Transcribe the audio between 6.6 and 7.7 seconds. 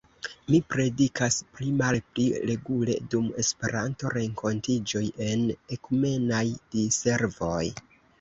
diservoj.